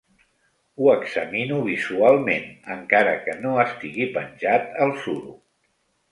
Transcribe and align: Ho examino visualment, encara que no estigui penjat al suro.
Ho 0.83 0.87
examino 0.93 1.57
visualment, 1.65 2.47
encara 2.75 3.11
que 3.27 3.35
no 3.43 3.51
estigui 3.65 4.07
penjat 4.17 4.73
al 4.87 4.95
suro. 5.03 5.35